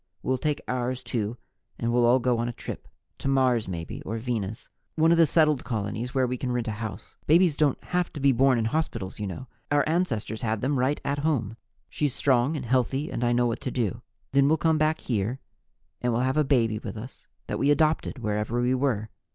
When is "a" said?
2.49-2.53, 6.67-6.71, 16.35-16.43